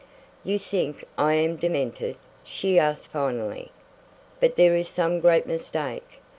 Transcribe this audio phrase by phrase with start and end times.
[0.43, 3.69] "You think I am demented," she asked finally.
[4.39, 6.19] "But there is some great mistake.